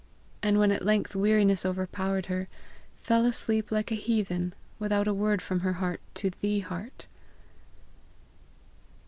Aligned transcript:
And 0.41 0.57
when 0.57 0.71
at 0.71 0.83
length 0.83 1.15
weariness 1.15 1.63
overpowered 1.63 2.25
her, 2.25 2.47
fell 2.95 3.23
asleep 3.23 3.71
like 3.71 3.91
a 3.91 3.93
heathen, 3.93 4.55
without 4.79 5.07
a 5.07 5.13
word 5.13 5.43
from 5.43 5.59
her 5.59 5.73
heart 5.73 6.01
to 6.15 6.31
the 6.31 6.61
heart. 6.61 7.05